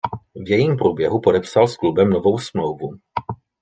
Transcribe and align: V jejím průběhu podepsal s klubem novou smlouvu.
V 0.35 0.49
jejím 0.51 0.77
průběhu 0.77 1.19
podepsal 1.21 1.67
s 1.67 1.77
klubem 1.77 2.09
novou 2.09 2.37
smlouvu. 2.39 2.91